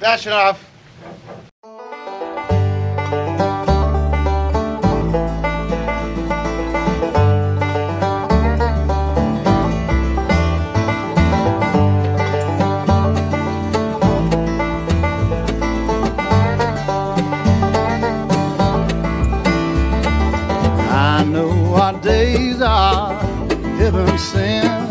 [0.00, 0.70] That's enough.
[20.90, 23.12] I know our days are
[23.76, 24.83] heaven sent.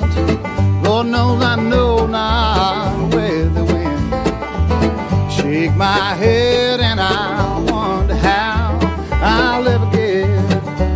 [6.15, 8.77] Head and I wonder how
[9.13, 10.25] I'll ever get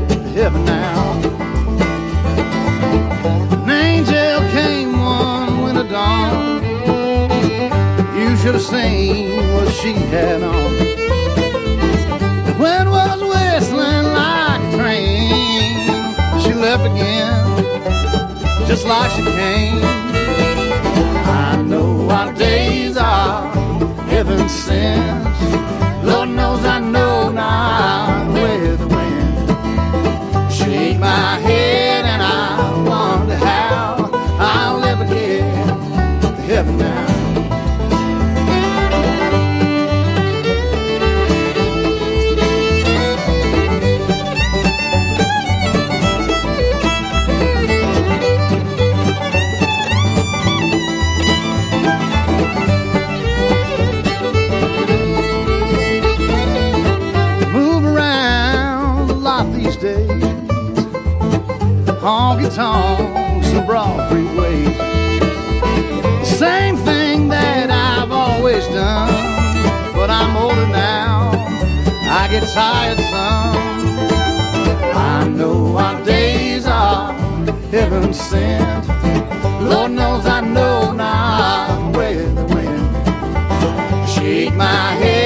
[0.09, 1.13] to heaven now.
[3.63, 6.63] An angel came one winter dawn.
[8.15, 10.71] You should have seen what she had on.
[12.59, 16.41] Wind was whistling like a train.
[16.41, 19.81] She left again, just like she came.
[21.25, 23.56] I know our days are
[24.27, 26.05] heaven sent.
[26.05, 30.51] Lord knows I know not where the wind.
[30.51, 31.66] Shake my head
[62.57, 64.75] Tonks and broad freeways.
[66.25, 71.29] Same thing that I've always done, but I'm older now.
[72.09, 73.57] I get tired some.
[74.97, 77.13] I know our days are
[77.69, 78.87] heaven sent.
[79.61, 84.09] Lord knows I know not where the wind.
[84.09, 85.16] Shake my head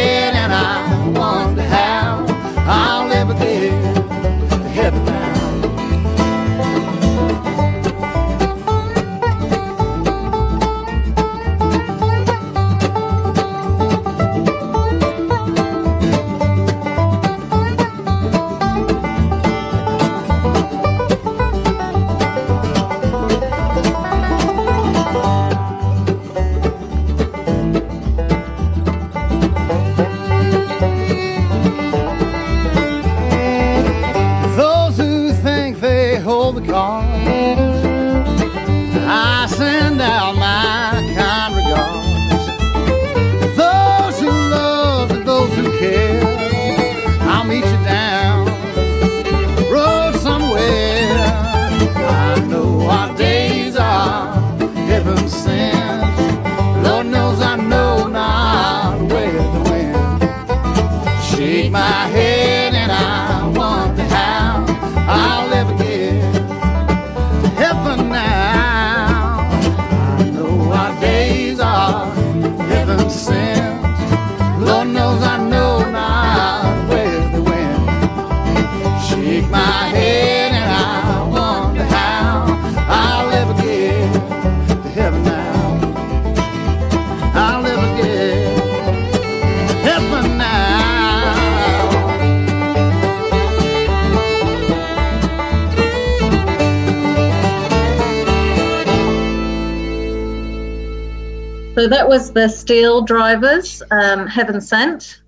[102.72, 105.24] SteelDrivers, um, Heaven Sent.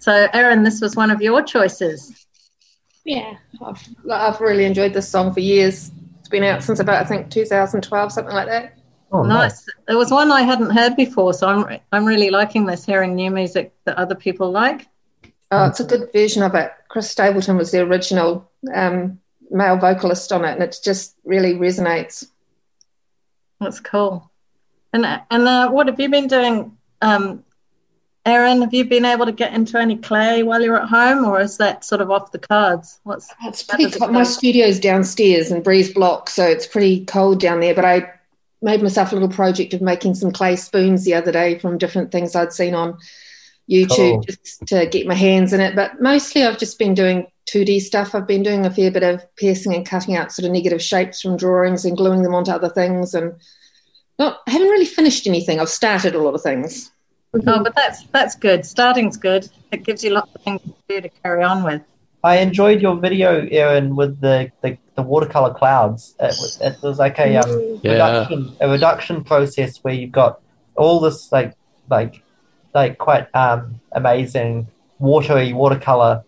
[0.00, 2.26] So, Erin, this was one of your choices.
[3.04, 3.34] Yeah,
[3.64, 5.92] I've, I've really enjoyed this song for years.
[6.18, 8.76] It's been out since about, I think, 2012, something like that.
[9.12, 9.64] Oh, nice.
[9.88, 13.30] It was one I hadn't heard before, so I'm I'm really liking this, hearing new
[13.30, 14.88] music that other people like.
[15.50, 16.72] Oh, it's a good version of it.
[16.88, 19.18] Chris Stapleton was the original um,
[19.50, 22.28] male vocalist on it, and it just really resonates.
[23.60, 24.30] That's cool.
[24.92, 27.44] And and uh, what have you been doing, um,
[28.26, 28.60] Erin?
[28.60, 31.56] Have you been able to get into any clay while you're at home, or is
[31.58, 33.00] that sort of off the cards?
[33.04, 34.12] What's It's pretty cold.
[34.12, 37.74] My studio's downstairs in Breeze Block, so it's pretty cold down there.
[37.74, 38.12] But I
[38.62, 42.12] made myself a little project of making some clay spoons the other day from different
[42.12, 42.98] things I'd seen on
[43.70, 44.22] YouTube Cool.
[44.22, 45.74] just to get my hands in it.
[45.74, 48.14] But mostly I've just been doing 2D stuff.
[48.14, 51.20] I've been doing a fair bit of piercing and cutting out sort of negative shapes
[51.22, 53.14] from drawings and gluing them onto other things.
[53.14, 53.34] And
[54.20, 55.58] not, I haven't really finished anything.
[55.58, 56.92] I've started a lot of things.
[57.34, 58.64] Oh, but that's that's good.
[58.66, 59.48] Starting's good.
[59.72, 61.82] It gives you lots of things to do to carry on with.
[62.22, 66.14] I enjoyed your video, Erin, with the, the, the watercolor clouds.
[66.20, 67.92] It was, it was like a um, Yeah.
[67.92, 70.40] reduction a reduction process where you've got
[70.76, 71.54] all this like
[71.88, 72.22] like
[72.74, 74.66] like quite um, amazing
[74.98, 76.22] watery watercolor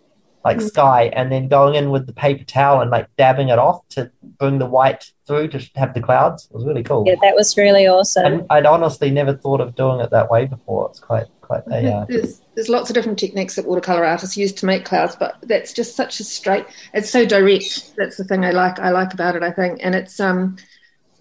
[0.44, 0.68] like Mm.
[0.68, 4.10] sky, and then going in with the paper towel and like dabbing it off to
[4.38, 6.48] bring the white through to have the clouds.
[6.50, 7.04] It was really cool.
[7.06, 8.24] Yeah, that was really awesome.
[8.24, 10.88] And I'd honestly never thought of doing it that way before.
[10.90, 14.52] It's quite quite a uh, There's, there's lots of different techniques that watercolor artists use
[14.54, 16.66] to make clouds, but that's just such a straight.
[16.94, 17.92] It's so direct.
[17.96, 18.78] That's the thing I like.
[18.80, 19.42] I like about it.
[19.42, 20.56] I think, and it's um,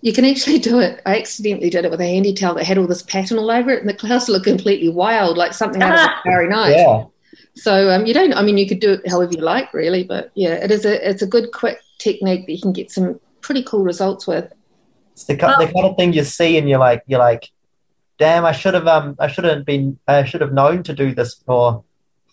[0.01, 0.99] you can actually do it.
[1.05, 3.69] I accidentally did it with a handy towel that had all this pattern all over
[3.69, 6.75] it, and the clouds look completely wild, like something out of a Starry Night.
[6.75, 7.03] yeah.
[7.55, 8.33] So um, you don't.
[8.33, 10.03] I mean, you could do it however you like, really.
[10.03, 13.19] But yeah, it is a it's a good quick technique that you can get some
[13.41, 14.51] pretty cool results with.
[15.13, 17.51] It's the, ki- the kind of thing you see and you're like you're like,
[18.17, 21.13] damn, I should have um I should have been I should have known to do
[21.13, 21.83] this for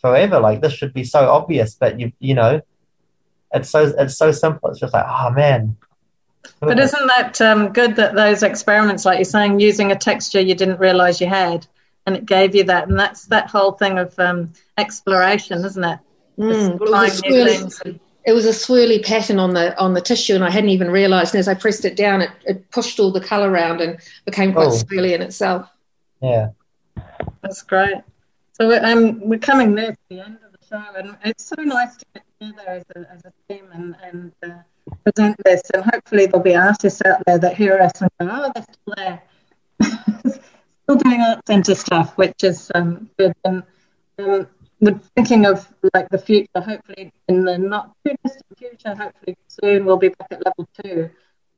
[0.00, 0.38] forever.
[0.40, 2.60] Like this should be so obvious, but you you know,
[3.52, 4.70] it's so it's so simple.
[4.70, 5.76] It's just like, oh man.
[6.60, 10.54] But isn't that um, good that those experiments, like you're saying, using a texture you
[10.54, 11.66] didn't realize you had,
[12.06, 15.98] and it gave you that, and that's that whole thing of um, exploration, isn't it?
[16.38, 20.00] Mm, well, it, was a swirly, it was a swirly pattern on the on the
[20.00, 21.34] tissue, and I hadn't even realised.
[21.34, 24.52] And as I pressed it down, it, it pushed all the colour around and became
[24.52, 24.70] quite Oh.
[24.70, 25.68] swirly in itself.
[26.22, 26.50] Yeah.
[27.42, 27.96] That's great.
[28.52, 31.60] So we're, um, we're coming near to the end of the show, and it's so
[31.62, 34.62] nice to get together as a, as a team and, and uh,
[35.04, 35.62] present this.
[35.74, 38.94] And hopefully, there'll be artists out there that hear us and go, "Oh, they're still
[38.96, 39.22] there,
[40.84, 43.32] still doing art centre stuff," which is um, good.
[43.44, 43.62] And
[44.18, 44.46] um,
[44.80, 46.60] we're thinking of like the future.
[46.60, 51.10] Hopefully, in the not too distant future, hopefully soon, we'll be back at level two,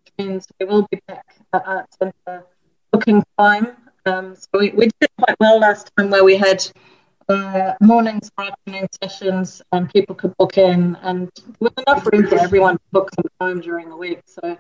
[0.05, 2.45] which means we will be back at art centre
[2.93, 3.77] booking time.
[4.07, 6.65] Um, so we, we did quite well last time where we had
[7.29, 11.31] uh, mornings for afternoon sessions and people could book in and
[11.61, 14.21] with enough room for everyone to book some time during the week.
[14.25, 14.57] So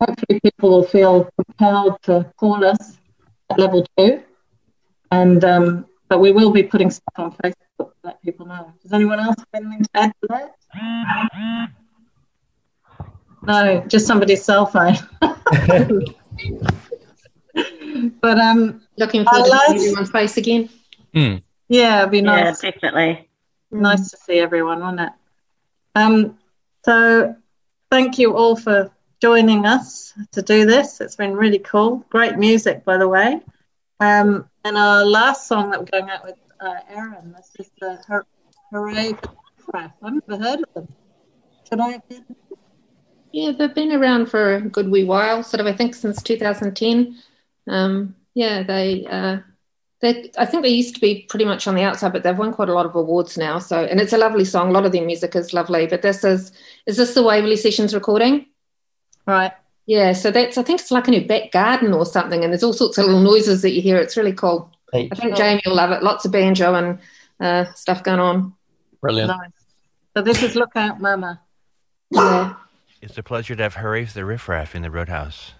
[0.00, 2.98] hopefully people will feel compelled to call us
[3.50, 4.22] at level two.
[5.10, 7.67] And um, but we will be putting stuff on Facebook
[8.28, 8.72] people know.
[8.82, 11.70] Does anyone else have anything to add to that?
[13.42, 14.96] No, just somebody's cell phone.
[18.20, 20.68] but um, looking forward to last- seeing everyone's face again.
[21.68, 22.60] Yeah, it'd be Yeah, nice.
[22.60, 23.28] definitely.
[23.70, 25.12] Nice to see everyone, wasn't it?
[25.94, 26.38] Um,
[26.84, 27.34] so
[27.90, 28.90] thank you all for
[29.20, 31.00] joining us to do this.
[31.00, 32.04] It's been really cool.
[32.10, 33.40] Great music, by the way.
[34.00, 37.98] Um, and our last song that we're going out with, uh, Erin, this is the
[38.06, 38.26] Hur-
[38.72, 39.14] Hooray
[39.58, 39.94] Craft.
[40.02, 40.88] I've never heard of them.
[41.68, 42.00] Should I?
[43.32, 47.16] Yeah, they've been around for a good wee while, sort of, I think, since 2010.
[47.66, 49.38] Um, yeah, they, uh,
[50.00, 52.52] they, I think they used to be pretty much on the outside, but they've won
[52.52, 53.58] quite a lot of awards now.
[53.58, 54.68] So, and it's a lovely song.
[54.68, 55.86] A lot of their music is lovely.
[55.86, 56.52] But this is,
[56.86, 58.46] is this the Waverley Sessions recording?
[59.26, 59.52] Right.
[59.86, 62.62] Yeah, so that's, I think it's like in her back garden or something, and there's
[62.62, 63.96] all sorts of little noises that you hear.
[63.96, 64.70] It's really cool.
[64.94, 66.02] I think Jamie will love it.
[66.02, 66.98] Lots of banjo and
[67.40, 68.54] uh, stuff going on.
[69.00, 69.28] Brilliant.
[69.28, 69.50] Nice.
[70.16, 71.40] So this is Look Out Mama.
[72.10, 72.54] Yeah.
[73.00, 75.52] It's a pleasure to have Hurray for the Riff Raff in the Roadhouse.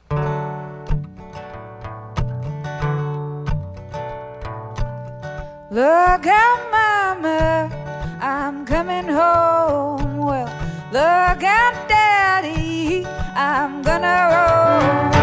[5.70, 10.16] Look out, mama, I'm coming home.
[10.16, 10.46] Well,
[10.90, 13.04] look out, daddy,
[13.36, 15.17] I'm gonna roll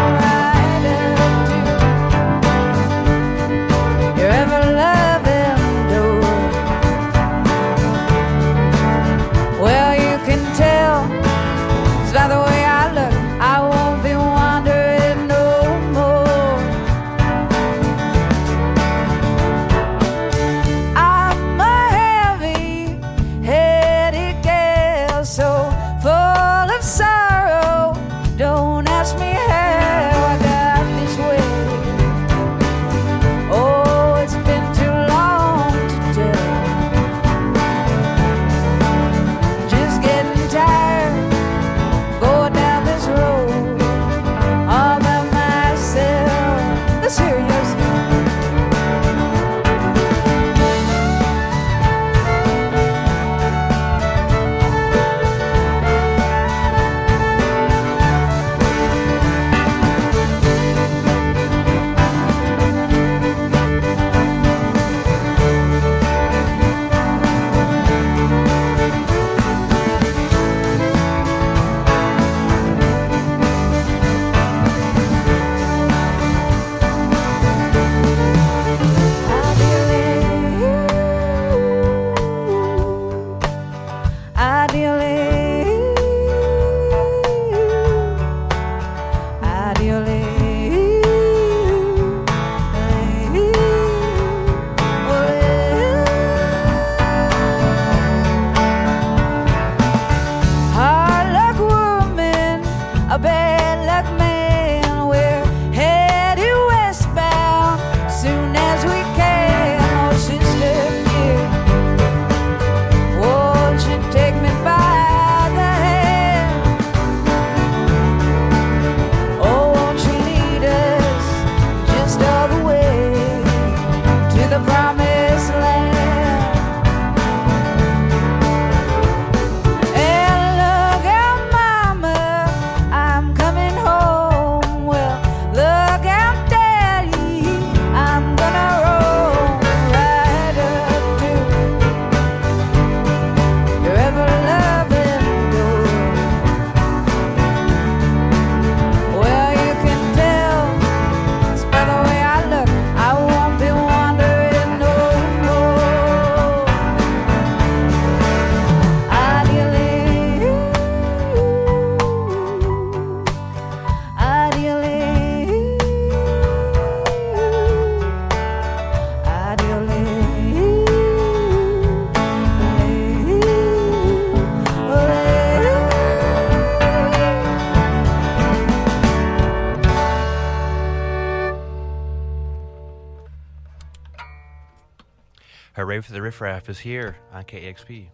[186.25, 188.07] Riff Raff is here on KEXP.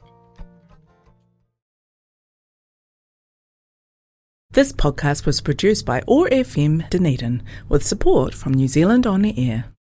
[4.51, 9.49] This podcast was produced by OAR FM Dunedin with support from New Zealand On the
[9.49, 9.63] Air.